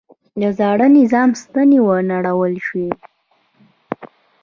د 0.41 0.43
زاړه 0.57 0.87
نظام 0.99 1.29
ستنې 1.41 1.79
ونړول 1.85 2.53
شوې. 2.67 2.89